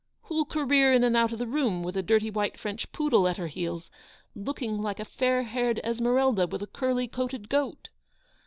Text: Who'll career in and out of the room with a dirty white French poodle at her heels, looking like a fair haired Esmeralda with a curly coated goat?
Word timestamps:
Who'll 0.23 0.45
career 0.45 0.91
in 0.91 1.03
and 1.03 1.15
out 1.15 1.31
of 1.31 1.37
the 1.37 1.45
room 1.45 1.83
with 1.83 1.95
a 1.95 2.01
dirty 2.01 2.31
white 2.31 2.57
French 2.59 2.91
poodle 2.91 3.27
at 3.27 3.37
her 3.37 3.45
heels, 3.45 3.91
looking 4.33 4.81
like 4.81 4.99
a 4.99 5.05
fair 5.05 5.43
haired 5.43 5.79
Esmeralda 5.83 6.47
with 6.47 6.63
a 6.63 6.73
curly 6.73 7.07
coated 7.07 7.49
goat? 7.49 7.89